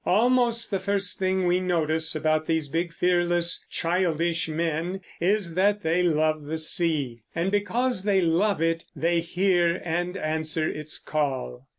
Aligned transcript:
Almost 0.03 0.71
the 0.71 0.79
first 0.79 1.19
thing 1.19 1.45
we 1.45 1.59
notice 1.59 2.15
about 2.15 2.47
these 2.47 2.67
big, 2.69 2.91
fearless, 2.91 3.63
childish 3.69 4.49
men 4.49 5.01
is 5.19 5.53
that 5.53 5.83
they 5.83 6.01
love 6.01 6.45
the 6.45 6.57
sea; 6.57 7.21
and 7.35 7.51
because 7.51 8.03
they 8.03 8.19
love 8.19 8.63
it 8.63 8.83
they 8.95 9.19
hear 9.19 9.79
and 9.85 10.17
answer 10.17 10.67
its 10.67 10.97
call 10.97 11.67